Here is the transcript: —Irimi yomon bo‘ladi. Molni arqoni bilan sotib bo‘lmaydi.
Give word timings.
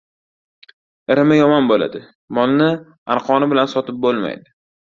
—Irimi 1.15 1.37
yomon 1.39 1.69
bo‘ladi. 1.73 2.01
Molni 2.39 2.71
arqoni 3.17 3.53
bilan 3.55 3.73
sotib 3.77 4.05
bo‘lmaydi. 4.09 4.53